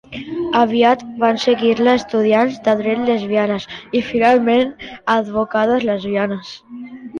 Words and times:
Aviat 0.59 1.03
van 1.23 1.37
seguir-la 1.43 1.93
estudiants 2.01 2.57
de 2.69 2.75
dret 2.81 3.05
lesbianes 3.11 3.69
i, 3.75 4.03
finalment, 4.09 4.75
advocades 5.19 5.89
lesbianes. 5.93 6.59